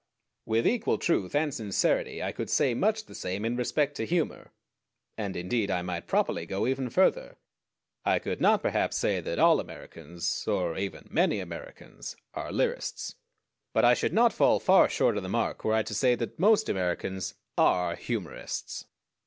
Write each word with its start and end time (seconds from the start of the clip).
With 0.47 0.65
equal 0.65 0.97
truth 0.97 1.35
and 1.35 1.53
sincerity 1.53 2.23
I 2.23 2.31
could 2.31 2.49
say 2.49 2.73
much 2.73 3.05
the 3.05 3.13
same 3.13 3.45
in 3.45 3.55
respect 3.55 3.93
to 3.97 4.05
humor, 4.07 4.51
and 5.15 5.35
indeed 5.37 5.69
I 5.69 5.83
might 5.83 6.07
properly 6.07 6.41
even 6.45 6.85
go 6.85 6.89
further. 6.89 7.37
I 8.03 8.17
could 8.17 8.41
not 8.41 8.63
perhaps 8.63 8.97
say 8.97 9.21
that 9.21 9.37
all 9.37 9.59
Americans, 9.59 10.47
or 10.47 10.75
even 10.75 11.07
many 11.11 11.39
Americans, 11.39 12.15
are 12.33 12.51
lyrists; 12.51 13.13
but 13.73 13.85
I 13.85 13.93
should 13.93 14.11
not 14.13 14.33
fall 14.33 14.59
far 14.59 14.89
short 14.89 15.17
of 15.17 15.21
the 15.21 15.29
mark 15.29 15.63
were 15.63 15.75
I 15.75 15.83
to 15.83 15.93
say 15.93 16.15
that 16.15 16.39
most 16.39 16.67
Americans 16.67 17.35
are 17.55 17.95
humorists. 17.95 18.87